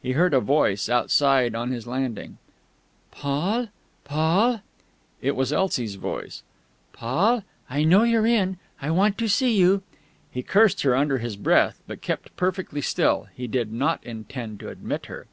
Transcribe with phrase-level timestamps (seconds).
[0.00, 2.38] He heard a voice outside on his landing.
[3.10, 3.70] "Paul!...
[4.04, 4.60] Paul!..."
[5.20, 6.44] It was Elsie's voice.
[6.92, 7.42] "Paul!...
[7.68, 8.58] I know you're in...
[8.80, 9.82] I want to see you...."
[10.30, 13.26] He cursed her under his breath, but kept perfectly still.
[13.34, 15.26] He did not intend to admit her.